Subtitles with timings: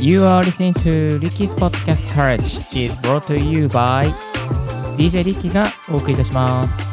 [0.00, 4.12] You are listening to Ricky's Podcast Courage is brought to you by
[4.96, 6.88] DJ リッキーがお送りいたします。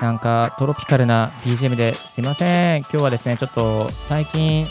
[0.00, 2.80] なんかトロピカルな BGM ですいません。
[2.80, 4.66] 今日はですね、ちょっと最近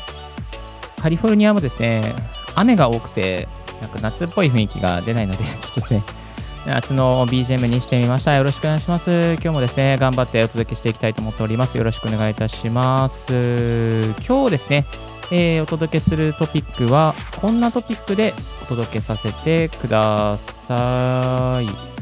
[0.99, 2.15] カリフォルニアもですね、
[2.55, 3.47] 雨が多くて、
[3.81, 6.03] なんか夏っぽい雰囲気が出ないので、ちょっとですね、
[6.65, 8.35] 夏の BGM にしてみました。
[8.35, 9.09] よろしくお願いします。
[9.33, 11.77] 今日もですね、頑張ってお届けしていきたいと思っております。
[11.77, 14.13] よろしくお願いいたします。
[14.27, 14.85] 今日ですね、
[15.31, 18.33] えーお届けするトピックは、こんなトピックで
[18.63, 21.99] お届けさせてください。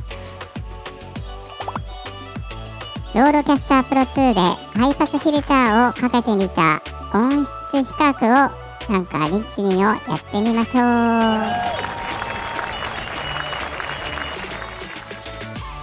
[3.17, 4.41] RODECaster Pro2で
[4.79, 6.81] ハイパスフィルターをかけてみた
[7.13, 11.96] 音質比較をなんかリッチにをやってみましょう。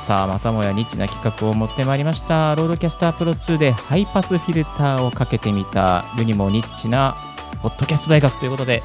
[0.04, 2.54] さあまたもやニッチな企画を持ってまいりました。
[2.56, 6.04] RODECaster Pro2でハイパスフィルターをかけてみた。
[6.18, 7.16] 世にもニッチな
[7.62, 8.82] ポッドキャスト大学ということで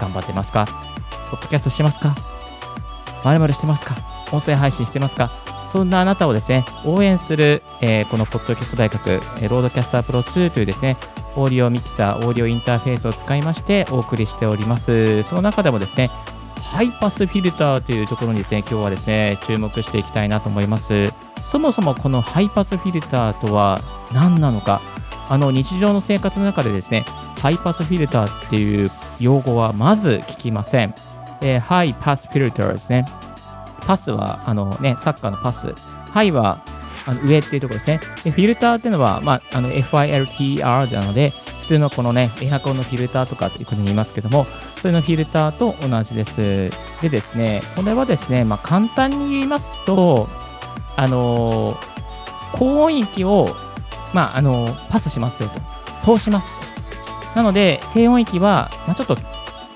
[0.00, 0.64] 頑張ってますか？
[1.30, 2.14] ポッドキャストしてますか？
[3.24, 3.96] まるまるしてますか？
[4.32, 5.30] 音声配信してますか？
[5.68, 10.96] そんなあなたをですね応援する、えーこのポッドキャスト大学、え RODECaster Pro2というですね
[11.36, 15.22] オーディオミキサー、オーディオインターフェースを使いましてお送りしております。
[15.24, 16.10] その中でもですね、
[16.70, 21.12] ハイパスフィルターというところにですね、今日はですね、注目していきたいなと思います。
[21.44, 23.80] そもそもこのハイパスフィルターとは
[24.12, 24.82] 何なのか、
[25.28, 27.04] あの日常の生活の中でですね、
[27.40, 30.94] ハイパスフィルターっていう用語はまず聞きません。
[31.40, 33.06] えーハイパスフィルターですね。
[33.80, 35.74] パスはあの、ね、サッカーのパス。
[36.12, 36.60] ハイは
[37.06, 38.00] あの上っていうところですね。
[38.24, 46.70] でフィルターっていうのは、まあ、あの FILTER なので、普通のこのね、エアコンのフィルターとかというふうに言いますけども、それのフィルターと同じです。
[47.00, 50.28] でですね、これはですね、まあ、簡単に言いますと、
[50.96, 51.78] あの
[52.52, 53.54] 高音域を、
[54.12, 55.50] まあ、あのパスしますよ
[56.04, 56.50] と、通します。
[57.34, 59.16] なので、低音域は、まあ、ちょっと、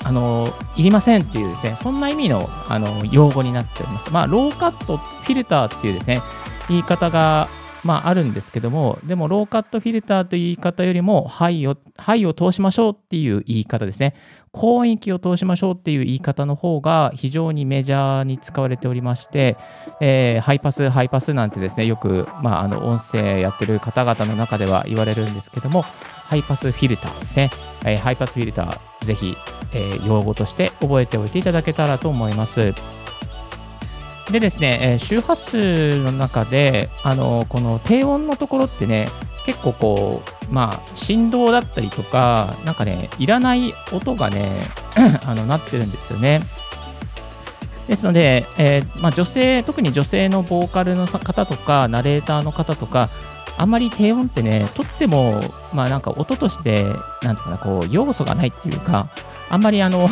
[0.05, 4.13] あのいりませんっていうですね、そんな意味の、あの用語になっております。
[4.13, 6.23] まあ、ローカットフィルターっていうですね、
[6.69, 7.49] 言い方が、
[7.85, 14.15] まあ、あるんですけども、でも、ローカットフィルターという言い方よりも、ハイを、ハイを通しましょうっていう言い方ですね。
[14.53, 19.57] 高音域を通しましょうっていう言い方の方が非常にメジャーに使われておりまして、
[20.01, 27.51] えーハイパス、ハイパスなんてですね、よく、まあ、あの音声やってる方々の中では言われるんですけども、ハイパスフィルターですね。
[27.85, 29.35] えーハイパスフィルター、ぜひ、
[29.73, 32.75] えー用語として覚えておいていただけたらと思います。
[34.31, 39.09] でですね、えー周波数の中で、あのこの低音のところってね、
[39.45, 44.51] 結構こう、まあ、振動だったりとか、なんかね、いらない音がね、
[45.27, 46.43] あのなってるんですよね。
[47.89, 53.09] ですので、えーまあ、女性、特に女性のボーカルの方とか、ナレーターの方とか、
[53.59, 55.41] あんまり低音ってね、とっても、
[55.75, 56.85] まあなんか音として、
[57.23, 59.09] なんていうかな、こう、要素がないっていうか、
[59.51, 60.09] あんまりあの、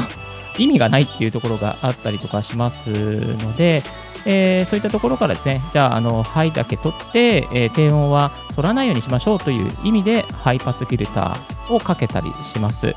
[0.58, 3.82] 意味がないっていうところがあったりとかしますので、
[4.26, 12.94] えーそういったところからですね、じゃあ、あの、ハイだけ取って、えー低音は取らないようにしましょうという意味で、ハイパスフィルターをかけたりします。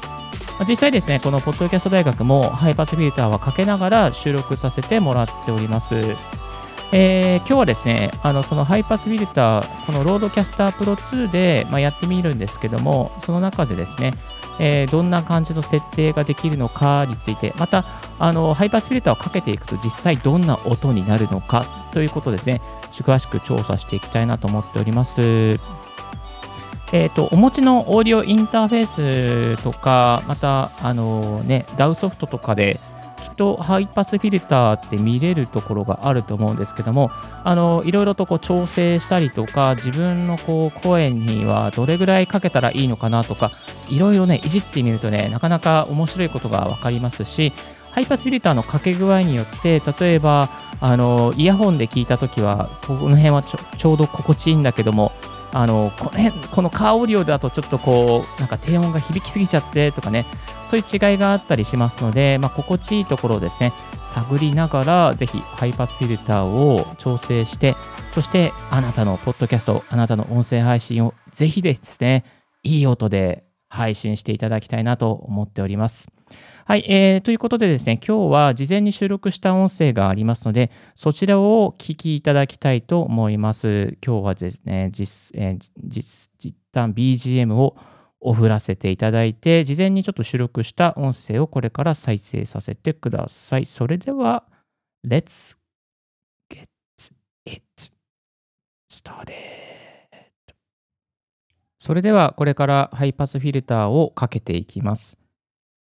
[0.67, 5.95] 実際ですね、このポッドキャスト大学もハイパスフィルターはかけながら収録させてもらっております。
[6.91, 14.13] えー今日はですね、あのそのハイパスフィルター、この RODECaster Pro2で、まあ、やってみるんですけども、その中でですね、
[14.59, 17.85] えーどんな感じの設定ができるのかについて、また、
[18.19, 22.61] あのハイパスフィルターをかけていくと実際どんな音になるのかということですね、
[22.91, 25.59] 詳しく調査していきたいなと思っております。
[26.95, 32.79] えー、とお持ちのオーディオインターフェースとか、また、あのね、DAW ソフトとかで、
[33.33, 37.11] とハイパスフィルターって見れるところがあると思うんですけども、
[37.43, 43.51] あのいろいろとこう調整したりとか、自分のこう声にはどれぐらいかけたらいいのかなとか、
[43.89, 47.53] いろいろね、いじってみるとね、なかなか面白いことが分かりますし、
[47.91, 50.49] ハイパスフィルターのかけ具合によって、例えば、
[50.79, 55.11] あのイヤホンで聞いたときは、この辺はちょちょうど心地いいんだけども、
[55.53, 60.25] あのこの辺このカーオーディオだとちょっとこうなんか低音が響きすぎちゃってとかね
[60.73, 67.75] そういう違いがあったりしますので、まあ、心地いいところをですね探りながらぜひハイパスフィルターを調整して
[68.11, 72.25] そしてあなたのポッドキャストあなたの音声配信をぜひですね
[72.63, 76.11] いい音で配信していただきたいなと思っております。
[76.65, 83.97] はい、えーということでですね、今日は事前に収録した音声がありますので、そちらをお聞きいただきたいと思います。
[84.05, 87.75] 今日はですね、実、えー実実旦 BGM を
[88.23, 93.65] オフらせていただいて、事前にちょっと収録した音声をこれから再生させてください。
[93.65, 94.45] それでは、
[95.05, 95.57] Let's
[96.49, 96.67] get
[97.45, 97.63] it
[98.89, 99.33] started.
[101.77, 105.17] それではこれからハイパスフィルターをかけていきます。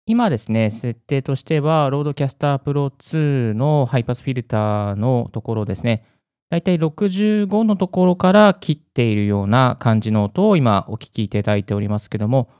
[0.04, 6.04] 今ですね、設定としては、 RODECaster Pro2のハイパスフィルターのところですね、
[6.48, 12.50] だいたい65のところから切っているような感じの音を今お聞きいただいておりますけども、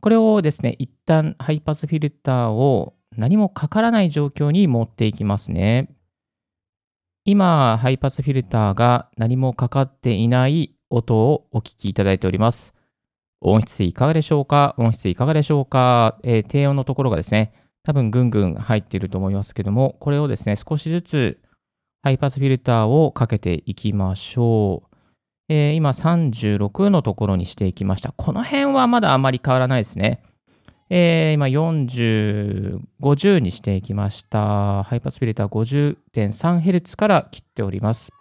[0.00, 5.88] これをですね、一旦ハイパスフィルターを何もかからない状況に持っていきますね。
[7.24, 12.74] 今、ハイパスフィルターが何もかかっていない音をお聞きいただいております。
[13.40, 14.74] 音質いかがでしょうか？
[14.78, 17.52] 音質いかがでしょうか、えー低音のところがですね、
[17.84, 21.40] 多分ぐんぐん入っていると思いますけども、これをですね、少しずつ
[22.02, 24.96] ハイパスフィルターをかけていきましょう。
[25.48, 28.12] えー今36のところにしていきました。
[28.16, 30.22] この辺はまだあまり変わらないですね。
[30.88, 34.84] えー今40、50にしていきました。
[34.84, 38.12] ハイパスフィルター 50.3Hz から切っております。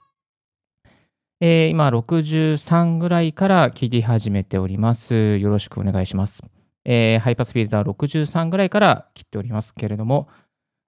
[1.42, 5.38] えー今63ぐらいから切り始めております。
[5.38, 6.44] よろしくお願いします。
[6.86, 10.28] えーハイパスフィルター63ぐらいから切っておりますけれども、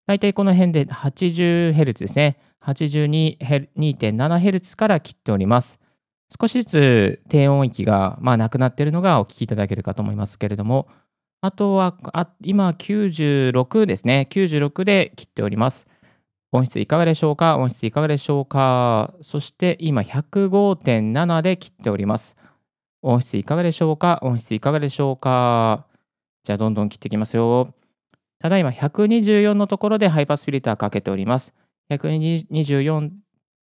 [0.08, 2.38] だいたいこの辺で 80Hz ですね。
[2.68, 5.80] 82.7Hz から切っております。
[6.40, 10.88] 少しずつ低音域が、まあ、なくなっているのがお聞きいただけるかと思いますけれども、
[11.40, 14.28] あとはあ今96ですね。
[14.30, 15.88] 96で切っております。
[16.52, 17.58] 音質いかがでしょうか？
[17.58, 19.14] 音質いかがでしょうか？
[19.22, 22.36] そして今105.7で切っております。
[23.02, 24.20] 音質いかがでしょうか？
[24.22, 25.86] 音質いかがでしょうか？
[26.44, 27.74] じゃあどんどん切っていきますよ。
[28.40, 31.54] ただいま124のところでハイパスフィルターかけております。
[31.92, 33.12] 124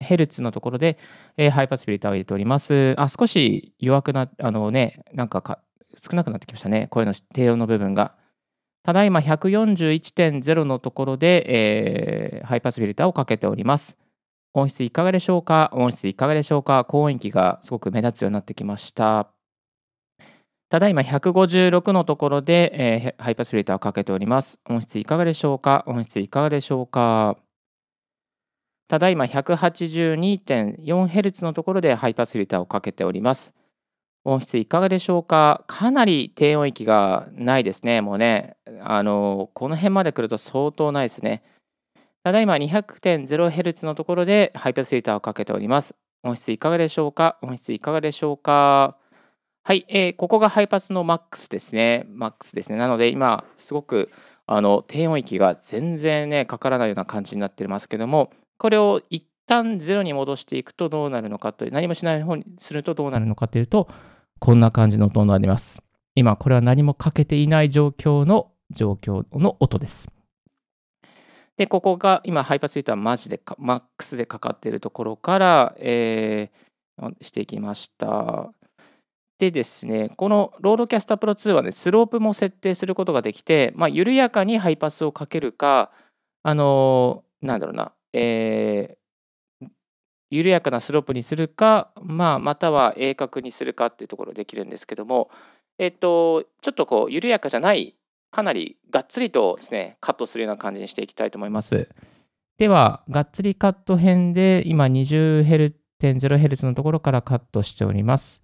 [0.02, 0.98] Hz のところで、
[1.36, 2.94] えーハイパスフィルターを入れております。
[2.98, 5.60] あ、少し弱くなあのね、なんかか
[5.96, 6.88] 少なくなってきましたね。
[6.90, 8.14] 声の低音の部分が。
[8.82, 11.44] ただいま141.0のところで、
[12.38, 13.96] えーハイパスフィルターをかけております。
[14.52, 15.70] 音質いかがでしょうか？
[15.72, 16.84] 音質いかがでしょうか？
[16.84, 19.30] 高音域がすごく目立つようになってきました。
[20.68, 24.60] ただいま156のところで、えーハイパスフィルターをかけております。
[24.68, 25.84] 音質いかがでしょうか？
[25.86, 27.38] 音質いかがでしょうか？
[28.88, 33.54] ただいま 182.4Hz のところでハイパスフィルターをかけております。
[34.24, 35.64] 音質いかがでしょうか？
[35.66, 38.00] かなり低音域がないですね。
[38.00, 41.42] もうね、あの、この辺まで来ると相当ないですね。
[42.22, 45.94] ただいま 200.0Hz のところでハイパスフィルターをかけております。
[46.22, 47.36] 音質いかがでしょうか？
[47.42, 48.96] 音質いかがでしょうか？
[49.62, 52.06] はい、えーここがハイパスのマックスですね。
[52.08, 52.78] マックスですね。
[52.78, 54.10] なので今、すごく
[54.46, 63.88] あの低音域が全然ね、かからないような感じになってますけども、これを一旦ゼロに戻していくとどうなるのかという、何もしない方にするとどうなるのかというと、
[64.38, 65.82] こんな感じの音になります。
[66.14, 70.08] 今、これは何もかけていない状況の状況の音です。
[71.56, 76.64] で、ここが今、ハイパスフィルターマジでか、マックスでかかっているところから、えー
[77.20, 78.52] していきました。
[79.38, 85.90] でですね、この RODECaster Pro2はね、スロープも設定することができて、まあ、緩やかにハイパスをかけるか、
[86.44, 89.04] あのーなんだろうな、えー
[90.30, 95.30] 緩やかなスロープにするか、まあ、または鋭角にするかっていうところできるんですけども、
[95.78, 97.94] えっと、ちょっとこう、緩やかじゃない、
[98.32, 101.88] かなりがっつりとですね、カットするような感じにしていきたいと思います。
[102.58, 108.42] では、がっつりカット編で、今 20.0Hz のところからカットしております。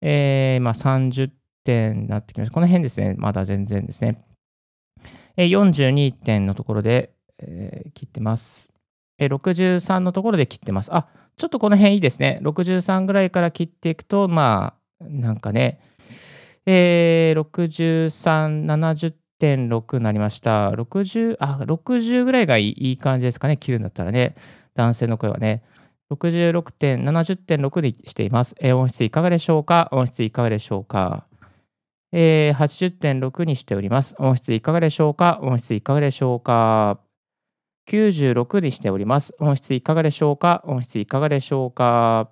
[0.00, 1.30] えー、まあ30
[1.64, 2.54] 点になってきました。
[2.54, 4.24] この辺ですね、まだ全然ですね。
[5.36, 8.73] え42点のところで、えー切ってます。
[9.18, 10.94] え63のところで切ってます。
[10.94, 11.06] あ、
[11.36, 12.40] ちょっとこの辺いいですね。
[12.42, 15.80] 63ぐらいから切っていくと、まあ、なんかね、
[16.66, 18.64] えー、63、
[19.38, 20.70] 70.6になりました。
[20.70, 23.56] 60、あ、60ぐらいがいい感じですかね。
[23.56, 24.34] 切るんだったらね。
[24.74, 25.62] 男性の声はね。
[26.10, 28.54] 66点、70.6にしています。
[28.60, 29.88] えー音質いかがでしょうか？
[29.92, 31.26] 音質いかがでしょうか？
[32.12, 32.58] えー
[33.00, 34.14] 80.6にしております。
[34.18, 35.38] 音質いかがでしょうか？
[35.42, 37.00] 音質いかがでしょうか？
[37.88, 39.34] ?96 にしております。
[39.38, 40.62] 音質いかがでしょうか？
[40.66, 42.30] 音質いかがでしょうか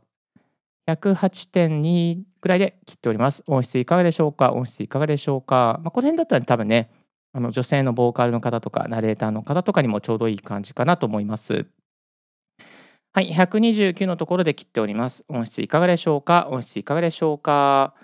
[0.89, 3.45] ?108.2 ぐらいで切っております。
[3.47, 4.53] 音質いかがでしょうか？
[4.53, 6.91] 音質いかがでしょうか、まあ、この辺だったら多分ね、
[7.33, 11.67] あの女性のボーカルの方とか、ナレーターの方とかにもちょうどいい感じかなと思います。
[13.15, 15.25] はい、129のところで切っております。
[15.29, 16.49] 音質いかがでしょうか？
[16.51, 17.95] 音質いかがでしょうか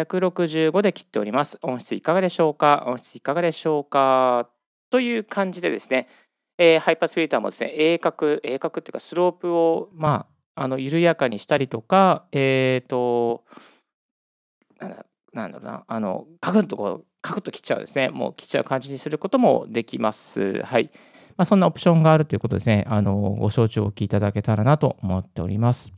[0.00, 1.58] ?165 で切っております。
[1.62, 2.84] 音質いかがでしょうか？
[2.86, 4.48] 音質いかがでしょうか？
[4.90, 6.08] という感じでですね、
[6.58, 13.44] えーハイパスフィルターもですね、鋭角、鋭角っていうかスロープを、まあ、あの緩やかにしたりとか、えっ、と、
[15.32, 20.62] なんだろうな、あの、カクンとこう、カクッと切っちゃうですね、もう切っちゃう感じにすることもできます。
[20.62, 20.90] はい。
[21.36, 25.92] まあ、そんなオプションがあるということですね、あのご承知をお聞きいただけたらなと思っております。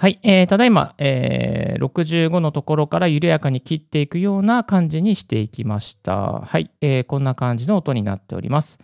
[0.00, 6.40] はい、えーただいま、えー65のところから緩やかに切っていくような感じにしていきました。
[6.40, 8.78] はい、えーこんな感じの音になっております。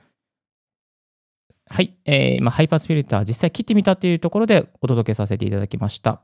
[1.68, 6.20] はい、えー今、ハイパスフィルター実際切ってみたっていうところでお届けさせていただきました。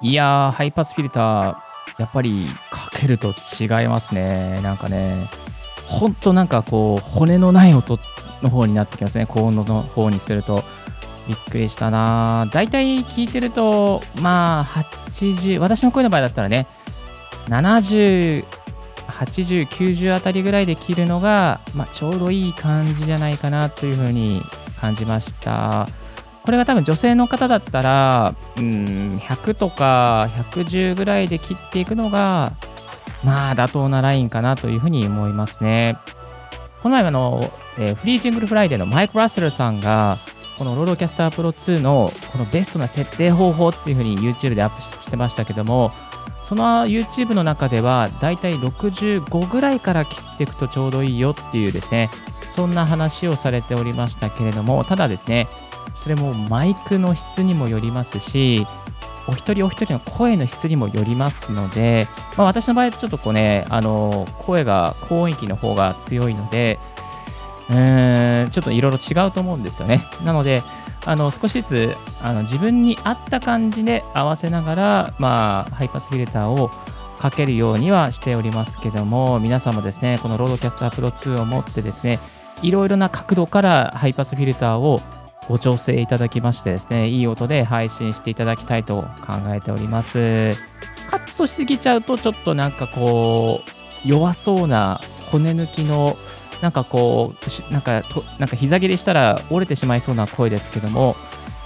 [0.00, 1.54] いやー、ハイパスフィルター、
[1.98, 4.60] やっぱりかけると違いますね。
[4.62, 5.28] なんかね、
[5.88, 9.26] ほんとなんかこう、骨のない音っての方になってきますね。
[9.26, 10.64] 高音の方にすると。
[11.28, 16.66] びっくりしたな大体聞いてると、まあ、80、私の声の場合だったらね、
[17.46, 18.44] 70、
[19.06, 24.42] 80、90あたりぐらいで切るのが、まあ、ちょうどいい感じじゃないかなというふうに
[24.80, 25.88] 感じました。
[26.44, 32.54] これが多分女性の方だったら、うん、100とか110ぐらいで切っていくのが、
[33.22, 35.98] まあ、妥当なラインかなというふうに思いますね。
[36.82, 37.40] この前あの、
[37.78, 40.18] えー Free Jingle Friday のマイク・ラッセルさんが、
[40.58, 45.92] この RODECaster Pro2のこのベストな設定方法っていうふうに YouTube でアップしてましたけども、
[46.42, 52.10] その YouTube の中ではだいたい65ぐらいから切っていくとちょうどいいよっていうですね、
[52.48, 55.48] そんな話をされておりましたけれども、ただですね、
[55.94, 58.66] それもマイクの質にもよりますし、
[59.28, 66.78] お一人お一人の声の質にもよりますので、まあ、私の場合ちょっとこうね、あの声が高音域の方が強いので、
[67.70, 70.04] うーんちょっといろいろ違うと思うんですよね。
[70.24, 70.62] なので、
[71.04, 76.70] あの少しずつあの自分に合った感じで合わせながら、まあ、ハイパスフィルターを
[77.18, 82.18] かけるようにはしておりますけども、皆さんもですね、この RODECaster Pro2を持ってですね、
[82.62, 85.00] いろいろな角度からハイパスフィルターを
[85.48, 90.52] ご調整いただきましてですね、いい音で配信していただきたいと考えております。
[91.08, 96.16] カットしすぎちゃうと、ちょっとなんかこう、弱そうな骨抜きの、
[96.60, 97.34] なんかこ
[97.70, 101.16] う、なんかと、なんか膝切りしたら折れてしまいそうな声ですけども、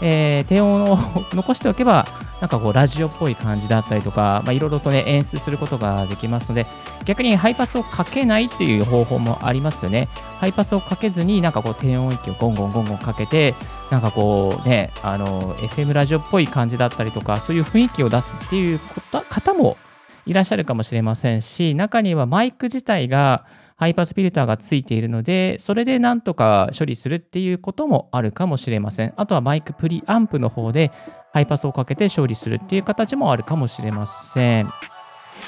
[0.00, 0.98] えー低音を
[1.32, 2.06] 残しておけば、
[2.40, 6.66] なんかこう、ラジオっぽい感じだったりとか、まあ、いろいろとね、演出することができますので、
[7.04, 10.08] 逆にハイパスをかけないっていう方法もありますよね。
[10.38, 13.54] ハイパスをかけずに、なんかこう、低音域をゴンゴンゴンゴンかけて、
[13.90, 19.78] なんかこうね、あの、FM ラジオっぽい感じだったりとか、そういう雰囲気を出すっていうこと方も
[20.26, 23.46] いらっしゃるかもしれませんし、中にはマイク自体が
[23.76, 29.12] ハイパスフィルターがついているので、それでなんとか処理するっていうこともあるかもしれません。
[29.16, 30.90] あとはマイクプリアンプの方で
[31.32, 34.70] ハイパスをかけて処理するっていう形もあるかもしれません。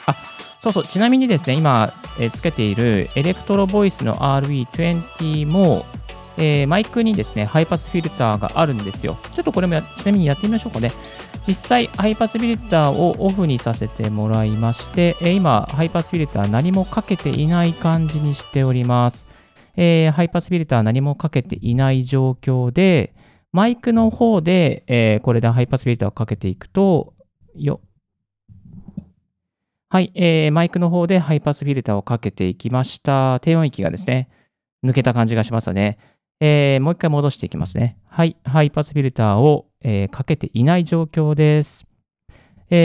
[0.04, 0.16] あ、
[0.60, 5.86] そうそう、ちなみにですね、今、えつけている Electro-Voice の RE20 も、
[6.38, 9.18] えーマイクにですね、ハイパスフィルターがあるんですよ。
[9.34, 10.92] ちょっとこれもちなみにやってみましょうかね。
[11.46, 19.26] 実際、ハイパスフィルターをオフにさせてもらいまして、えー今、ハイパスフィルター何もかけていない感じにしております。
[19.76, 23.14] えーハイパスフィルター何もかけていない状況で、
[23.52, 27.14] マイクの方で、えーこれでハイパスフィルターをかけていくと、
[27.54, 27.80] よ
[29.90, 33.40] はい、えーマイクの方でハイパスフィルターをかけていきました。
[33.40, 34.28] 低音域がですね、
[34.84, 35.98] 抜けた感じがしますよね。
[36.40, 37.96] えーもう一回戻していきますね。
[38.06, 41.86] はい、ハイパスフィルターを、えーかけていない状況です。
[42.70, 42.78] え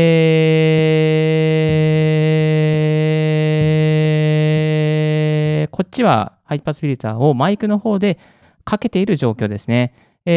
[5.67, 8.19] ーこっちはハイパスフィルターをマイクの方で
[8.63, 9.93] かけている状況ですね。
[10.25, 10.33] え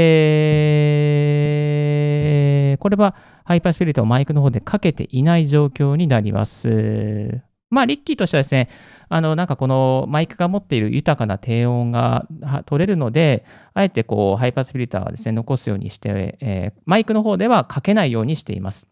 [2.78, 7.40] ーこれはハイパスフィルターをマイクの方でかけていない状況になります。
[7.70, 8.68] まあ、リッキーとしてはですね、
[9.09, 12.27] あの、なんかこのマイクが持っている豊かな低音が
[12.67, 13.45] 取れるので、
[13.75, 18.89] あえてこう、ハイパスフィルターはですね、残すようにして、えーマイクの方ではかけないようにしています。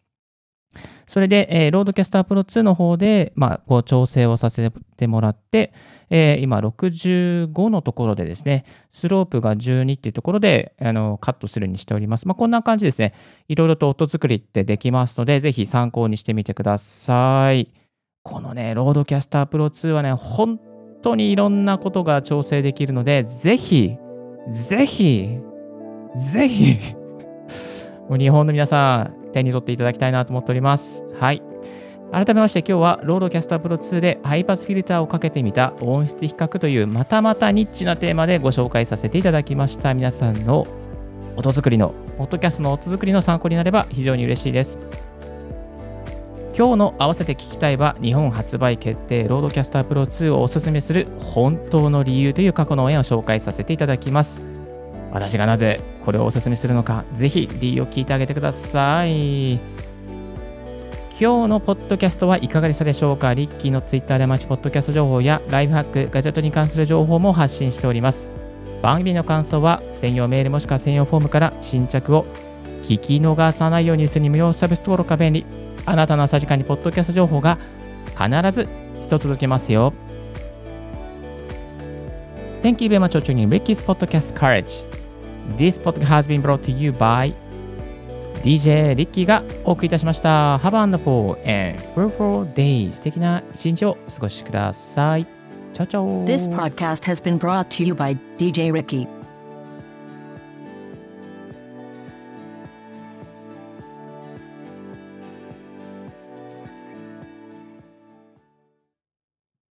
[1.07, 5.73] それで、えー RODECaster Pro 2の方で、まあ、こう調整をさせてもらって、
[6.11, 12.27] えー今65のところでですね、スロープが12っていうところであのカットするにしております。
[12.29, 13.15] まあ、こんな感じですね。
[13.49, 17.84] いろいろと音作りってできますので、ぜひ参考にしてみてください。
[18.27, 20.59] このね、 RODECaster Pro 2はね、本
[21.03, 23.99] 当にいろんなことが調整できるので、ぜひ、
[24.51, 25.29] ぜひ、
[26.17, 26.95] ぜひ、
[28.09, 31.05] もう日本の皆さん、手に取っていただきたいなと思っております。
[31.21, 31.43] はい。
[32.13, 40.65] 改めまして今日は RODECaster Pro 2でハイパスフィルターをかけてみた音質比較というまたまたニッチなテーマでご紹介させていただきました皆さんの
[41.35, 44.79] 音作りのポッドキャストの音作りの参考になれば非常に嬉しいです
[46.57, 54.41] 今日の合わせて聞きたいは日本発売決定 RODECaster Pro 2をおすすめする本当の理由という過去の放送を紹介させていただきます
[55.11, 59.55] 私がなぜこれをおすすめするのかぜひ理由を聞いてあげてください
[61.19, 63.35] 今日のポッドキャストはいかがでしたでしょうか？
[63.35, 68.33] リッキーのツイッターで待ちポッドキャスト情報やライフハック、ガジェットに関する情報も発信しております。
[68.83, 72.27] 番組の感想は専用メールもしくは専用フォームから新着を
[72.83, 75.64] 聞き逃さないようにするに無料サービス登録が便利。
[75.87, 77.59] あなたの朝時間にポッドキャスト情報が
[78.19, 78.69] 必ず
[79.01, 79.93] 一つ届けますよ。
[82.63, 84.87] Thank you very much for tuning in Ricky's Podcast Courage.
[85.59, 87.35] This podcast has been brought to you by
[88.43, 90.57] DJ リッキーがお送りいたしました。
[90.59, 92.91] Have a wonderful and fruitful day.
[92.91, 95.27] 素敵な一日をお過ごしください。
[95.75, 99.14] チャオチャオ This podcast has been brought to you by DJ Ricky.